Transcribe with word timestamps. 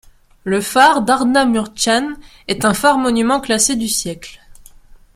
Le 0.45 0.61
phare 0.61 1.03
d'Ardnamurchan 1.03 2.13
est 2.47 2.65
un 2.65 2.73
phare 2.73 2.97
monument 2.97 3.39
classé 3.39 3.75
du 3.75 3.87
siècle. 3.87 4.39